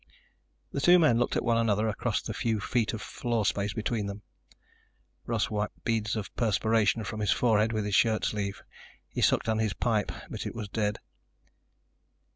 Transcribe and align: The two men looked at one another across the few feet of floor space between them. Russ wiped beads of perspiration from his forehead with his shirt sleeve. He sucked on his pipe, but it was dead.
The 0.71 0.81
two 0.81 0.97
men 0.97 1.19
looked 1.19 1.35
at 1.35 1.45
one 1.45 1.59
another 1.59 1.87
across 1.87 2.23
the 2.23 2.33
few 2.33 2.59
feet 2.59 2.91
of 2.91 3.03
floor 3.03 3.45
space 3.45 3.71
between 3.73 4.07
them. 4.07 4.23
Russ 5.27 5.51
wiped 5.51 5.83
beads 5.83 6.15
of 6.15 6.35
perspiration 6.35 7.03
from 7.03 7.19
his 7.19 7.29
forehead 7.31 7.71
with 7.71 7.85
his 7.85 7.93
shirt 7.93 8.25
sleeve. 8.25 8.63
He 9.07 9.21
sucked 9.21 9.47
on 9.47 9.59
his 9.59 9.73
pipe, 9.73 10.11
but 10.27 10.47
it 10.47 10.55
was 10.55 10.69
dead. 10.69 10.97